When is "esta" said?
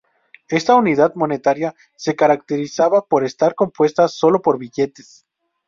0.47-0.73